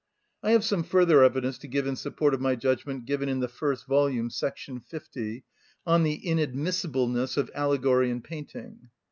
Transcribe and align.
I 0.41 0.53
have 0.53 0.63
some 0.65 0.81
further 0.81 1.23
evidence 1.23 1.59
to 1.59 1.67
give 1.67 1.85
in 1.85 1.95
support 1.95 2.33
of 2.33 2.41
my 2.41 2.55
judgment 2.55 3.05
given 3.05 3.29
in 3.29 3.39
the 3.39 3.47
first 3.47 3.85
volume,§ 3.85 4.29
50, 4.83 5.43
on 5.85 6.01
the 6.01 6.19
inadmissibleness 6.25 7.37
of 7.37 7.51
allegory 7.53 8.09
in 8.09 8.21
painting. 8.23 8.89